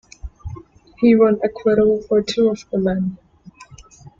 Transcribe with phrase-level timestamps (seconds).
[0.97, 3.19] He won acquittal for two of the men.